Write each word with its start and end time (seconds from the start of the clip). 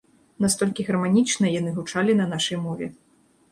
Настолькі 0.45 0.85
гарманічна 0.87 1.53
яны 1.59 1.75
гучалі 1.77 2.19
на 2.25 2.29
нашай 2.35 2.57
мове. 2.67 2.91